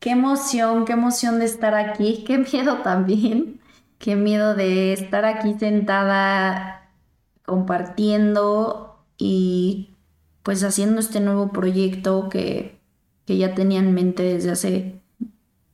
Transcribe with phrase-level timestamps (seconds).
[0.00, 3.60] Qué emoción, qué emoción de estar aquí, qué miedo también,
[3.98, 6.90] qué miedo de estar aquí sentada
[7.44, 9.90] compartiendo y
[10.42, 12.80] pues haciendo este nuevo proyecto que,
[13.26, 15.00] que ya tenía en mente desde hace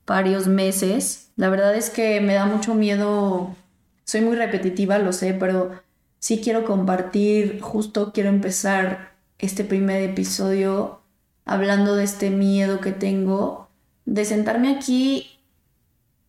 [0.05, 1.31] varios meses.
[1.37, 3.55] La verdad es que me da mucho miedo,
[4.03, 5.71] soy muy repetitiva, lo sé, pero
[6.19, 11.01] sí quiero compartir, justo quiero empezar este primer episodio
[11.45, 13.66] hablando de este miedo que tengo,
[14.07, 15.27] de sentarme aquí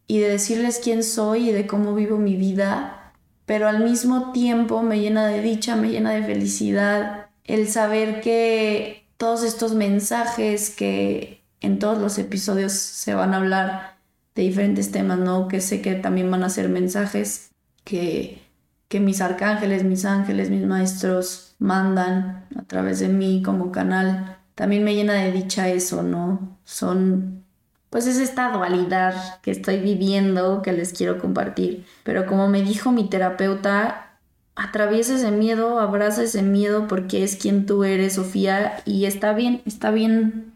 [0.06, 3.14] y de decirles quién soy y de cómo vivo mi vida,
[3.46, 9.06] pero al mismo tiempo me llena de dicha, me llena de felicidad el saber que
[9.16, 13.96] todos estos mensajes que en todos los episodios se van a hablar
[14.34, 15.48] de diferentes temas, ¿no?
[15.48, 17.50] Que sé que también van a ser mensajes
[17.84, 18.42] que,
[18.88, 24.82] que mis arcángeles, mis ángeles, mis maestros mandan a través de mí como canal también
[24.82, 26.58] me llena de dicha eso, ¿no?
[26.64, 27.44] Son,
[27.90, 31.86] pues es esta dualidad que estoy viviendo que les quiero compartir.
[32.04, 34.18] Pero como me dijo mi terapeuta,
[34.54, 39.62] atraviesa ese miedo, abraza ese miedo porque es quien tú eres, Sofía, y está bien,
[39.64, 40.52] está bien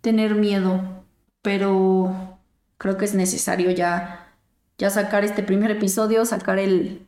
[0.00, 1.04] tener miedo,
[1.42, 2.38] pero
[2.78, 4.34] creo que es necesario ya,
[4.78, 7.06] ya sacar este primer episodio, sacar el,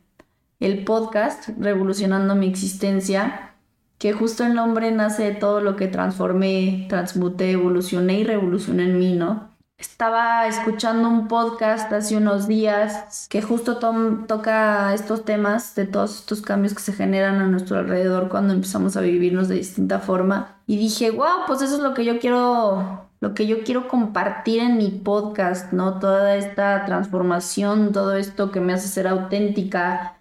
[0.58, 3.50] el podcast Revolucionando mi existencia
[4.00, 8.98] que justo el nombre nace de todo lo que transformé, transmuté, evolucioné y revolucioné en
[8.98, 9.49] mí, ¿no?
[9.80, 16.42] Estaba escuchando un podcast hace unos días que justo toca estos temas de todos estos
[16.42, 20.58] cambios que se generan a nuestro alrededor cuando empezamos a vivirnos de distinta forma.
[20.66, 24.60] Y dije, wow, pues eso es lo que yo quiero, lo que yo quiero compartir
[24.60, 25.98] en mi podcast, ¿no?
[25.98, 30.18] Toda esta transformación, todo esto que me hace ser auténtica,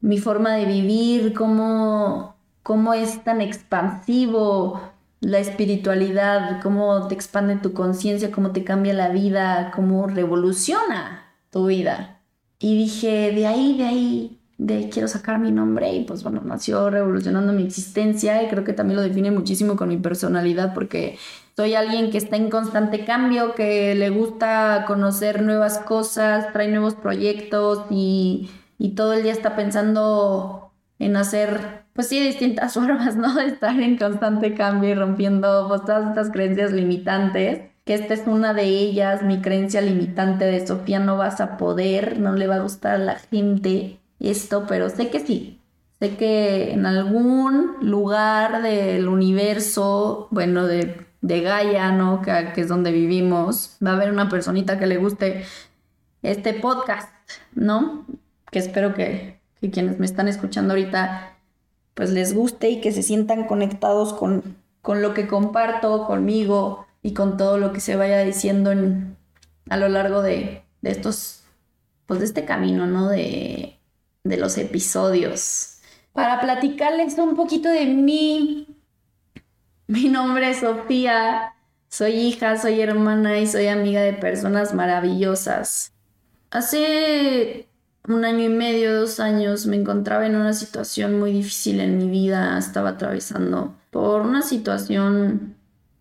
[0.00, 4.80] mi forma de vivir, cómo cómo es tan expansivo
[5.20, 11.66] la espiritualidad, cómo te expande tu conciencia, cómo te cambia la vida, cómo revoluciona tu
[11.66, 12.20] vida.
[12.58, 16.42] Y dije, de ahí, de ahí, de ahí quiero sacar mi nombre y pues bueno,
[16.44, 21.18] nació revolucionando mi existencia y creo que también lo define muchísimo con mi personalidad porque
[21.56, 26.94] soy alguien que está en constante cambio, que le gusta conocer nuevas cosas, trae nuevos
[26.94, 33.34] proyectos y, y todo el día está pensando en hacer pues sí, distintas formas, ¿no?
[33.34, 37.68] De estar en constante cambio y rompiendo pues, todas estas creencias limitantes.
[37.84, 42.18] Que esta es una de ellas, mi creencia limitante de Sofía, no vas a poder,
[42.18, 45.60] no le va a gustar a la gente esto, pero sé que sí.
[45.98, 52.22] Sé que en algún lugar del universo, bueno, de, de Gaia, ¿no?
[52.22, 55.44] Que, que es donde vivimos, va a haber una personita que le guste
[56.22, 57.10] este podcast,
[57.54, 58.06] ¿no?
[58.50, 61.36] Que espero que, que quienes me están escuchando ahorita
[61.94, 67.14] pues les guste y que se sientan conectados con, con lo que comparto conmigo y
[67.14, 69.16] con todo lo que se vaya diciendo en,
[69.68, 71.42] a lo largo de, de estos,
[72.06, 73.08] pues de este camino, ¿no?
[73.08, 73.78] De,
[74.24, 75.78] de los episodios.
[76.12, 78.76] Para platicarles un poquito de mí,
[79.86, 81.54] mi nombre es Sofía,
[81.88, 85.92] soy hija, soy hermana y soy amiga de personas maravillosas.
[86.50, 87.69] Hace
[88.14, 92.08] un año y medio, dos años, me encontraba en una situación muy difícil en mi
[92.08, 95.56] vida, estaba atravesando por una situación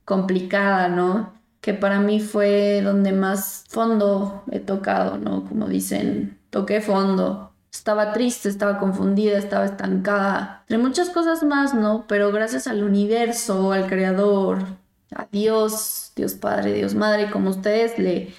[0.06, 1.34] complicada, ¿no?
[1.62, 5.46] Que para mí fue donde más fondo he tocado, ¿no?
[5.46, 7.52] Como dicen, toqué fondo.
[7.72, 12.06] Estaba triste, estaba confundida, estaba estancada, entre muchas cosas más, ¿no?
[12.08, 14.64] Pero gracias al universo, al creador,
[15.16, 18.34] a Dios, Dios Padre, Dios Madre, como ustedes le,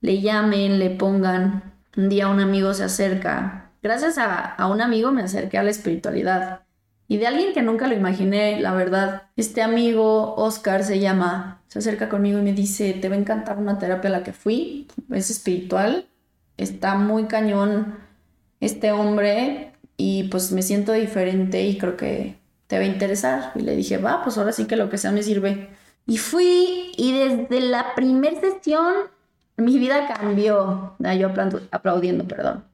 [0.00, 3.70] le llamen, le pongan, un día un amigo se acerca.
[3.82, 6.62] Gracias a, un amigo me acerqué a la espiritualidad.
[7.06, 9.24] Y de alguien que nunca lo imaginé, la verdad.
[9.36, 13.58] Este amigo, Oscar se llama, se acerca conmigo y me dice, te va a encantar
[13.58, 14.88] una terapia a la que fui.
[15.10, 16.06] Es espiritual.
[16.56, 17.96] Está muy cañón
[18.60, 23.52] este hombre y pues me siento diferente y creo que te va a interesar.
[23.54, 25.68] Y le dije, va, pues ahora sí que lo que sea me sirve.
[26.06, 28.94] Y fui y desde la primera sesión
[29.56, 30.96] mi vida cambió.
[31.04, 31.30] Ah, yo
[31.70, 32.64] aplaudiendo, perdón.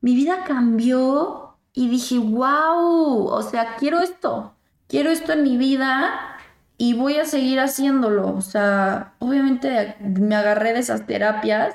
[0.00, 4.54] Mi vida cambió y dije, wow, o sea, quiero esto.
[4.88, 6.36] Quiero esto en mi vida
[6.76, 8.34] y voy a seguir haciéndolo.
[8.34, 11.74] O sea, obviamente me agarré de esas terapias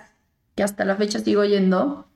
[0.55, 2.07] que hasta la fecha sigo yendo.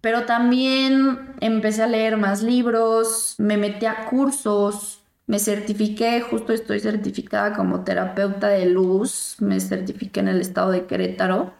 [0.00, 4.97] Pero también empecé a leer más libros, me metí a cursos,
[5.28, 10.86] me certifiqué, justo estoy certificada como terapeuta de luz, me certifiqué en el estado de
[10.86, 11.54] Querétaro.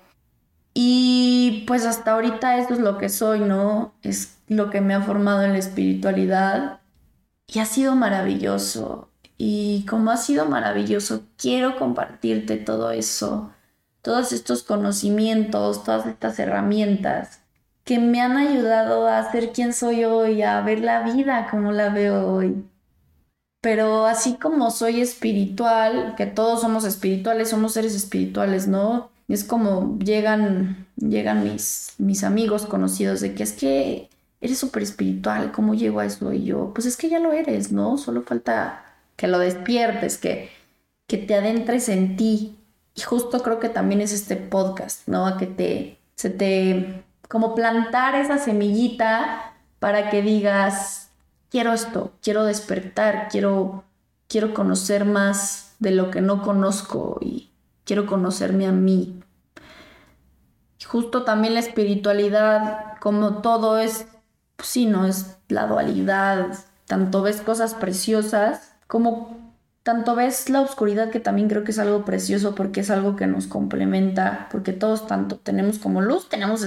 [0.75, 3.95] Y pues hasta ahorita esto es lo que soy, ¿no?
[4.03, 6.81] Es lo que me ha formado en la espiritualidad.
[7.47, 9.11] Y ha sido maravilloso.
[9.37, 13.53] Y como ha sido maravilloso, quiero compartirte todo eso
[14.09, 17.43] todos estos conocimientos, todas estas herramientas
[17.85, 21.91] que me han ayudado a ser quien soy hoy, a ver la vida como la
[21.91, 22.65] veo hoy.
[23.61, 29.11] Pero así como soy espiritual, que todos somos espirituales, somos seres espirituales, ¿no?
[29.27, 34.09] Es como llegan, llegan mis, mis amigos conocidos de que es que
[34.41, 36.33] eres súper espiritual, ¿cómo llego a eso?
[36.33, 37.99] Y yo, pues es que ya lo eres, ¿no?
[37.99, 38.85] Solo falta
[39.17, 40.51] que lo despiertes, que,
[41.07, 42.57] que te adentres en ti.
[42.95, 45.27] Y justo creo que también es este podcast, ¿no?
[45.27, 51.08] A que te, se te, como plantar esa semillita para que digas,
[51.51, 53.85] quiero esto, quiero despertar, quiero,
[54.29, 57.51] quiero conocer más de lo que no conozco y
[57.85, 59.23] quiero conocerme a mí.
[60.85, 64.07] justo también la espiritualidad, como todo es,
[64.57, 69.49] pues sí, no es la dualidad, tanto ves cosas preciosas como
[69.89, 73.27] tanto ves la oscuridad que también creo que es algo precioso porque es algo que
[73.27, 76.63] nos complementa, porque todos tanto tenemos como luz, tenemos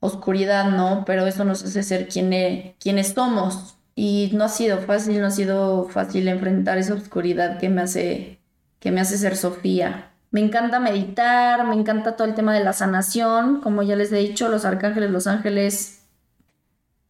[0.00, 1.04] oscuridad, ¿no?
[1.06, 3.77] Pero eso nos hace ser quien quienes somos.
[4.00, 8.38] Y no ha sido fácil, no ha sido fácil enfrentar esa oscuridad que me hace,
[8.78, 10.12] que me hace ser Sofía.
[10.30, 14.18] Me encanta meditar, me encanta todo el tema de la sanación, como ya les he
[14.18, 16.04] dicho, los arcángeles, los ángeles.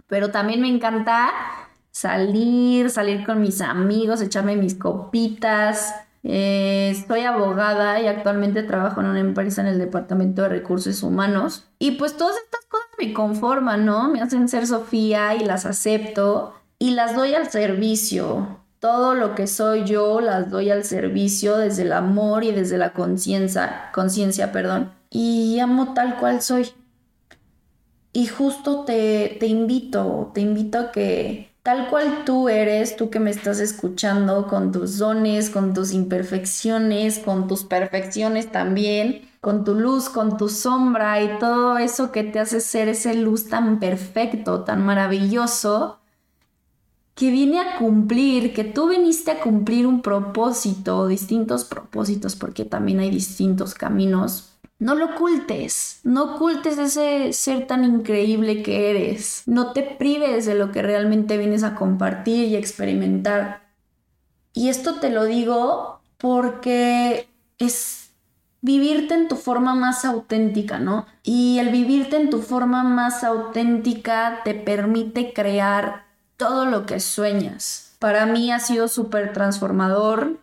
[0.07, 1.29] Pero también me encanta
[1.91, 5.95] salir, salir con mis amigos, echarme mis copitas.
[6.23, 11.69] Eh, soy abogada y actualmente trabajo en una empresa en el Departamento de Recursos Humanos.
[11.79, 14.09] Y pues todas estas cosas me conforman, ¿no?
[14.09, 18.61] Me hacen ser Sofía y las acepto y las doy al servicio.
[18.79, 22.93] Todo lo que soy yo las doy al servicio desde el amor y desde la
[22.93, 24.93] conciencia, conciencia, perdón.
[25.11, 26.71] Y amo tal cual soy.
[28.13, 33.21] Y justo te, te invito, te invito a que tal cual tú eres, tú que
[33.21, 39.75] me estás escuchando, con tus dones, con tus imperfecciones, con tus perfecciones también, con tu
[39.75, 44.65] luz, con tu sombra y todo eso que te hace ser ese luz tan perfecto,
[44.65, 45.99] tan maravilloso,
[47.19, 53.01] que viene a cumplir, que tú viniste a cumplir un propósito, distintos propósitos, porque también
[53.01, 54.53] hay distintos caminos.
[54.79, 59.43] No lo ocultes, no ocultes ese ser tan increíble que eres.
[59.47, 63.69] No te prives de lo que realmente vienes a compartir y experimentar.
[64.53, 67.27] Y esto te lo digo porque
[67.59, 68.13] es
[68.61, 71.05] vivirte en tu forma más auténtica, ¿no?
[71.25, 76.08] Y el vivirte en tu forma más auténtica te permite crear
[76.39, 77.93] todo lo que sueñas.
[77.99, 80.39] Para mí ha sido súper transformador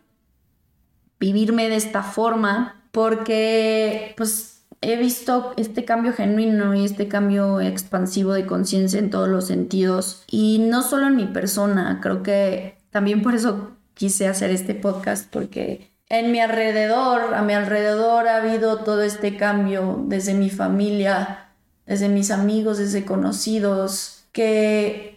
[1.19, 8.33] vivirme de esta forma porque pues he visto este cambio genuino y este cambio expansivo
[8.33, 13.23] de conciencia en todos los sentidos y no solo en mi persona, creo que también
[13.23, 18.79] por eso quise hacer este podcast porque en mi alrededor, a mi alrededor ha habido
[18.79, 21.49] todo este cambio desde mi familia,
[21.87, 25.14] desde mis amigos, desde conocidos, que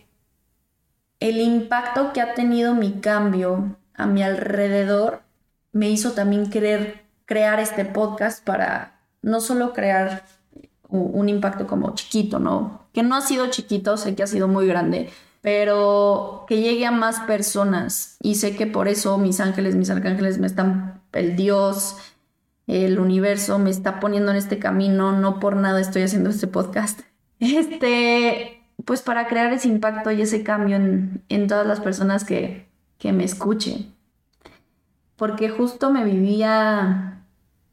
[1.28, 5.22] el impacto que ha tenido mi cambio a mi alrededor
[5.72, 10.24] me hizo también querer crear este podcast para no solo crear
[10.88, 12.86] un impacto como chiquito, ¿no?
[12.92, 15.10] Que no ha sido chiquito, sé que ha sido muy grande,
[15.42, 18.16] pero que llegue a más personas.
[18.22, 21.96] Y sé que por eso mis ángeles, mis arcángeles me están, el Dios,
[22.66, 27.00] el universo me está poniendo en este camino, no por nada estoy haciendo este podcast.
[27.40, 32.68] Este, pues para crear ese impacto y ese cambio en, todas las personas que,
[32.98, 33.94] que me escuchen.
[35.16, 37.24] Porque justo me vivía,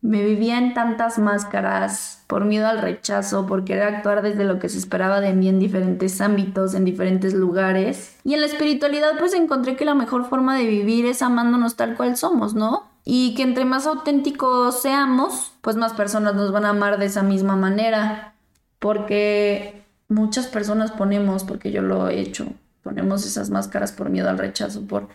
[0.01, 4.67] me vivía en tantas máscaras por miedo al rechazo, por querer actuar desde lo que
[4.67, 8.17] se esperaba de mí en diferentes ámbitos, en diferentes lugares.
[8.23, 11.95] Y en la espiritualidad pues encontré que la mejor forma de vivir es amándonos tal
[11.95, 12.89] cual somos, ¿no?
[13.03, 17.21] Y que entre más auténticos seamos, pues más personas nos van a amar de esa
[17.21, 18.33] misma manera.
[18.79, 22.47] Porque muchas personas ponemos, porque yo lo he hecho,
[22.83, 25.07] ponemos esas máscaras por miedo al rechazo, por,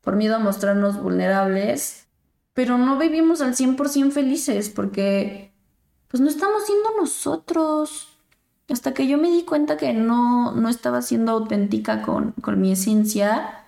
[0.00, 2.06] por miedo a mostrarnos vulnerables,
[2.54, 5.52] pero no vivimos al 100% felices porque
[6.08, 8.08] pues no estamos siendo nosotros.
[8.68, 12.72] Hasta que yo me di cuenta que no, no estaba siendo auténtica con, con mi
[12.72, 13.64] esencia,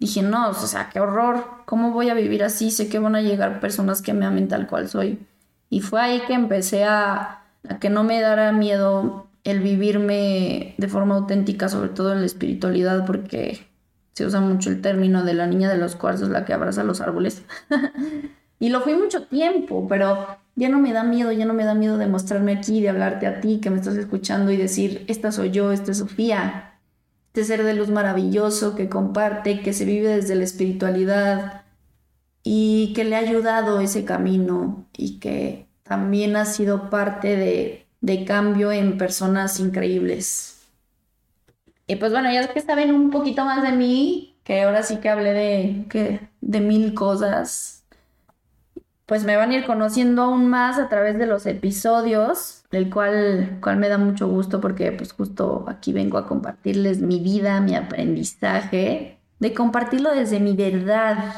[0.00, 2.70] dije, no, o sea, qué horror, ¿cómo voy a vivir así?
[2.70, 5.24] Sé que van a llegar personas que me amen tal cual soy.
[5.68, 10.88] Y fue ahí que empecé a, a que no me dara miedo el vivirme de
[10.88, 13.66] forma auténtica, sobre todo en la espiritualidad, porque
[14.12, 17.00] se usa mucho el término de la niña de los cuarzos, la que abraza los
[17.00, 17.42] árboles.
[18.58, 21.74] y lo fui mucho tiempo, pero ya no me da miedo, ya no me da
[21.74, 25.32] miedo de mostrarme aquí, de hablarte a ti que me estás escuchando y decir, esta
[25.32, 26.78] soy yo, esta es Sofía,
[27.28, 31.62] este ser de luz maravilloso que comparte, que se vive desde la espiritualidad
[32.42, 38.24] y que le ha ayudado ese camino y que también ha sido parte de, de
[38.24, 40.66] cambio en personas increíbles.
[41.86, 45.08] Y pues bueno, ya que saben un poquito más de mí, que ahora sí que
[45.08, 47.84] hablé de, de mil cosas,
[49.06, 53.58] pues me van a ir conociendo aún más a través de los episodios, el cual,
[53.60, 57.74] cual me da mucho gusto porque pues justo aquí vengo a compartirles mi vida, mi
[57.74, 61.34] aprendizaje, de compartirlo desde mi verdad,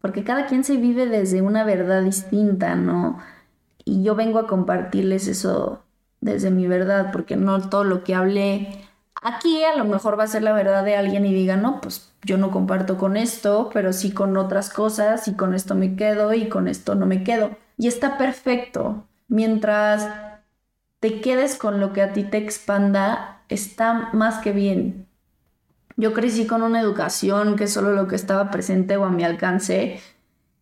[0.00, 3.18] porque cada quien se vive desde una verdad distinta, ¿no?
[3.84, 5.82] Y yo vengo a compartirles eso
[6.20, 8.90] desde mi verdad, porque no todo lo que hablé
[9.22, 12.12] aquí a lo mejor va a ser la verdad de alguien y diga, no, pues
[12.22, 16.32] yo no comparto con esto, pero sí con otras cosas y con esto me quedo
[16.34, 17.50] y con esto no me quedo.
[17.76, 19.06] Y está perfecto.
[19.28, 20.08] Mientras
[21.00, 25.06] te quedes con lo que a ti te expanda, está más que bien.
[25.96, 30.00] Yo crecí con una educación que solo lo que estaba presente o a mi alcance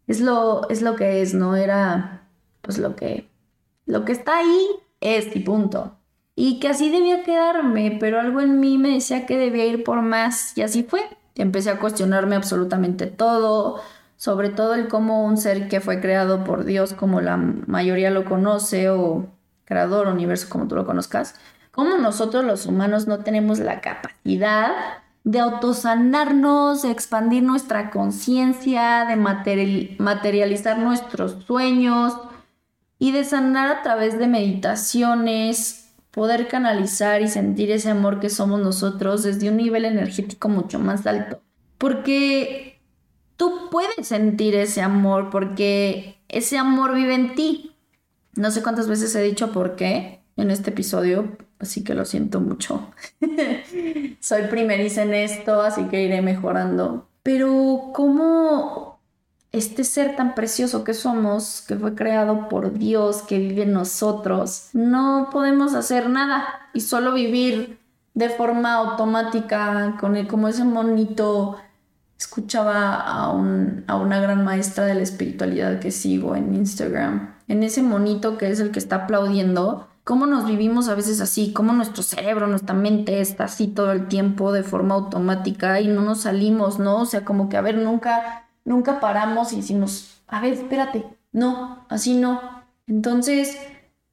[0.07, 2.23] es lo, es lo que es, no era
[2.61, 3.29] pues lo que,
[3.87, 4.67] lo que está ahí
[5.01, 5.95] es y punto.
[6.35, 10.03] Y que así debía quedarme, pero algo en mí me decía que debía ir por
[10.03, 11.01] más y así fue.
[11.35, 13.81] Empecé a cuestionarme absolutamente todo,
[14.17, 18.25] sobre todo el cómo un ser que fue creado por Dios, como la mayoría lo
[18.25, 19.27] conoce, o
[19.65, 21.35] creador, universo, como tú lo conozcas,
[21.73, 24.71] cómo nosotros los humanos no tenemos la capacidad
[25.25, 32.17] de autosanarnos, de expandir nuestra conciencia, de materializar nuestros sueños,
[32.99, 38.61] y de sanar a través de meditaciones, poder canalizar y sentir ese amor que somos
[38.61, 41.41] nosotros desde un nivel energético mucho más alto.
[41.79, 42.81] Porque
[43.37, 47.77] tú puedes sentir ese amor porque ese amor vive en ti.
[48.35, 52.41] No sé cuántas veces he dicho por qué en este episodio, así que lo siento
[52.41, 52.91] mucho.
[54.21, 57.09] Soy primeriza en esto, así que iré mejorando.
[57.23, 58.88] Pero ¿cómo
[59.53, 64.69] este ser tan precioso que somos, que fue creado por Dios, que vive en nosotros,
[64.73, 67.79] no podemos hacer nada y solo vivir
[68.15, 71.57] de forma automática con el, como ese monito.
[72.19, 77.63] Escuchaba a, un, a una gran maestra de la espiritualidad que sigo en Instagram, en
[77.63, 81.73] ese monito que es el que está aplaudiendo, cómo nos vivimos a veces así, cómo
[81.73, 86.23] nuestro cerebro, nuestra mente está así todo el tiempo de forma automática y no nos
[86.23, 87.03] salimos, ¿no?
[87.03, 91.87] O sea, como que a ver, nunca nunca paramos y decimos, a ver, espérate, no,
[91.89, 92.63] así no.
[92.87, 93.59] Entonces,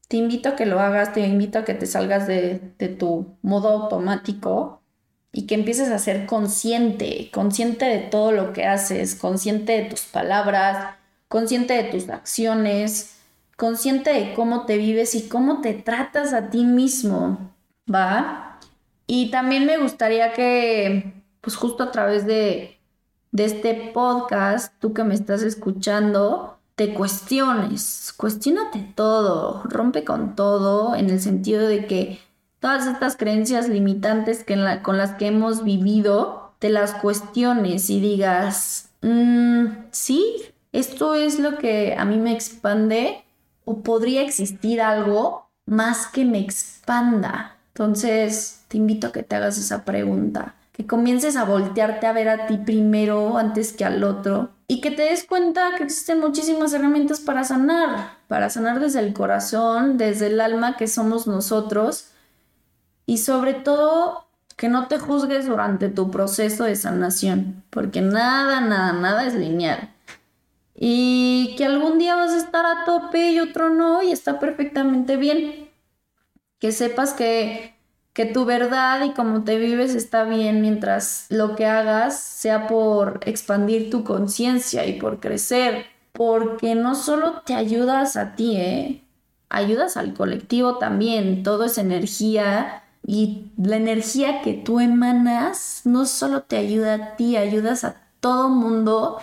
[0.08, 2.60] te invito a que lo hagas, te invito a que te salgas de,
[2.98, 4.82] tu modo automático
[5.32, 10.02] y que empieces a ser consciente, consciente de todo lo que haces, consciente de tus
[10.04, 10.96] palabras,
[11.28, 13.18] consciente de tus acciones,
[13.58, 17.54] consciente de cómo te vives y cómo te tratas a ti mismo,
[17.94, 18.60] ¿va?
[19.08, 22.75] Y también me gustaría que, pues justo a través de,
[23.36, 30.96] de este podcast, tú que me estás escuchando, te cuestiones, cuestionate todo, rompe con todo
[30.96, 32.20] en el sentido de que
[32.62, 38.88] todas estas creencias limitantes que con las que hemos vivido, te las cuestiones y digas,
[39.02, 40.26] mm, sí,
[40.72, 43.26] esto es lo que a mí me expande
[43.66, 47.58] o podría existir algo más que me expanda.
[47.74, 52.28] Entonces, te invito a que te hagas esa pregunta que comiences a voltearte a ver
[52.28, 56.74] a ti primero antes que al otro y que te des cuenta que existen muchísimas
[56.74, 62.10] herramientas para sanar, para sanar desde el corazón, desde el alma que somos nosotros
[63.06, 64.28] y sobre todo
[64.58, 69.94] que no te juzgues durante tu proceso de sanación, porque nada, nada, nada es lineal.
[70.74, 75.16] Y que algún día vas a estar a tope y otro no, y está perfectamente
[75.16, 75.70] bien.
[76.60, 77.75] Que sepas que
[78.16, 83.20] que tu verdad y cómo te vives está bien mientras lo que hagas sea por
[83.26, 89.04] expandir tu conciencia y por crecer, porque no solo te ayudas a ti, ¿eh?
[89.50, 96.44] ayudas al colectivo también, todo es energía y la energía que tú emanas no solo
[96.44, 99.20] te ayuda a ti, ayudas a todo mundo,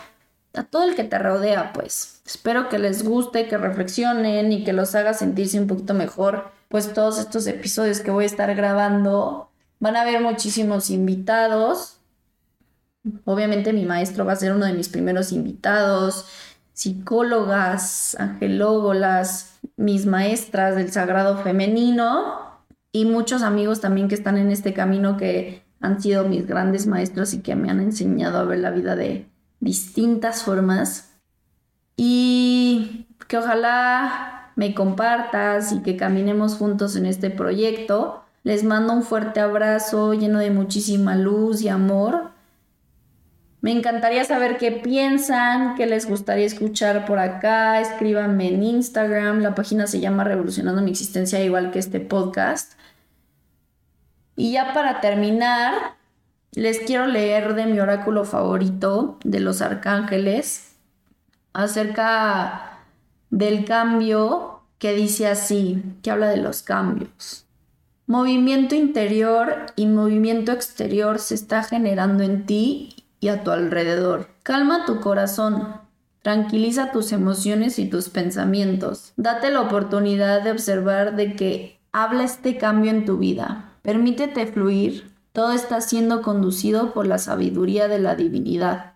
[0.55, 2.21] a todo el que te rodea, pues.
[2.27, 6.95] Espero que les guste, que reflexionen y que los haga sentirse un poquito mejor pues
[6.95, 9.51] todos estos episodios que voy a estar grabando.
[9.79, 11.99] Van a haber muchísimos invitados.
[13.27, 16.27] Obviamente mi maestro va a ser uno de mis primeros invitados.
[16.73, 24.73] Psicólogas, angelógolas, mis maestras del sagrado femenino y muchos amigos también que están en este
[24.73, 28.71] camino que han sido mis grandes maestros y que me han enseñado a ver la
[28.71, 29.27] vida de
[29.62, 31.12] distintas formas.
[31.97, 38.25] Y que ojalá me compartas y que caminemos juntos en este proyecto.
[38.42, 42.33] Les mando un fuerte abrazo lleno de muchísima luz y amor.
[43.61, 47.81] Me encantaría saber qué piensan, qué les gustaría escuchar por acá.
[47.81, 49.38] Escríbanme en Instagram.
[49.38, 52.73] La página se llama Revolucionando mi existencia, igual que este podcast.
[54.35, 55.95] Y ya para terminar,
[56.55, 60.77] les quiero leer de mi oráculo favorito de los arcángeles
[61.55, 62.79] acerca
[63.31, 67.47] del cambio que dice así, que habla de los cambios.
[68.07, 74.29] Movimiento interior y movimiento exterior se está generando en ti y a tu alrededor.
[74.43, 75.77] Calma tu corazón,
[76.21, 79.13] tranquiliza tus emociones y tus pensamientos.
[79.17, 83.73] Date la oportunidad de observar de que habla este cambio en tu vida.
[83.83, 85.12] Permítete fluir.
[85.33, 88.93] Todo está siendo conducido por la sabiduría de la divinidad.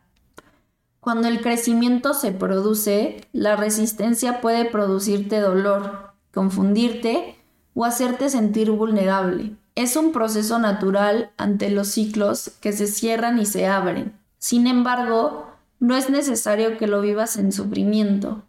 [1.01, 7.37] Cuando el crecimiento se produce, la resistencia puede producirte dolor, confundirte
[7.75, 9.53] o hacerte sentir vulnerable.
[9.77, 14.19] Es un proceso natural ante los ciclos que se cierran y se abren.
[14.39, 15.47] Sin embargo,
[15.79, 18.43] no es necesario que lo vivas en sufrimiento.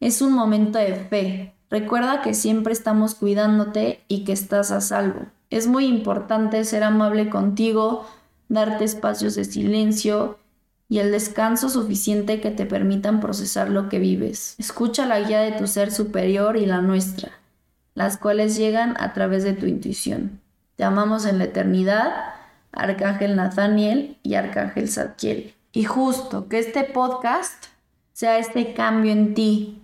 [0.00, 1.54] Es un momento de fe.
[1.70, 5.26] Recuerda que siempre estamos cuidándote y que estás a salvo.
[5.50, 8.06] Es muy importante ser amable contigo,
[8.48, 10.38] darte espacios de silencio
[10.88, 14.54] y el descanso suficiente que te permitan procesar lo que vives.
[14.58, 17.32] Escucha la guía de tu ser superior y la nuestra,
[17.94, 20.40] las cuales llegan a través de tu intuición.
[20.76, 22.12] Te amamos en la eternidad,
[22.72, 25.54] Arcángel Nathaniel y Arcángel Zadkiel.
[25.72, 27.66] Y justo que este podcast
[28.12, 29.80] sea este cambio en ti,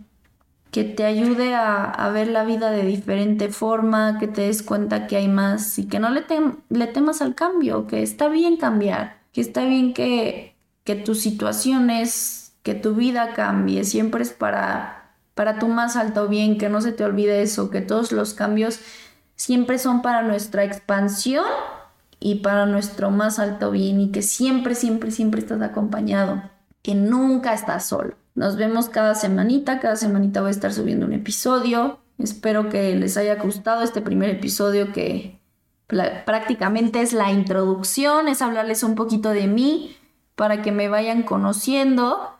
[0.70, 5.16] que te ayude a, ver la vida de diferente forma, que te des cuenta que
[5.16, 6.24] hay más y que no le,
[6.68, 12.54] le temas al cambio, que está bien cambiar, que está bien que, que tus situaciones,
[12.62, 16.92] que tu vida cambie, siempre es para, para tu más alto bien, que no se
[16.92, 18.80] te olvide eso, que todos los cambios
[19.34, 21.46] siempre son para nuestra expansión
[22.20, 26.42] y para nuestro más alto bien y que siempre, siempre, siempre estás acompañado,
[26.82, 28.14] que nunca estás solo.
[28.34, 31.98] Nos vemos cada semanita, cada semanita voy a estar subiendo un episodio.
[32.18, 35.40] Espero que les haya gustado este primer episodio que
[36.24, 39.96] prácticamente es la introducción, es hablarles un poquito de mí
[40.36, 42.30] para que me vayan conociendo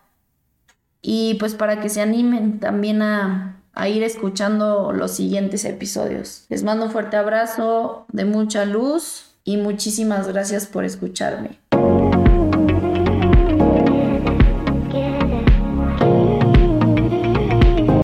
[1.03, 6.45] y pues para que se animen también a, a ir escuchando los siguientes episodios.
[6.49, 11.59] Les mando un fuerte abrazo de mucha luz y muchísimas gracias por escucharme.